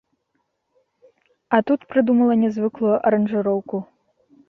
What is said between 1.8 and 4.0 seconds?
прыдумала нязвыклую аранжыроўку.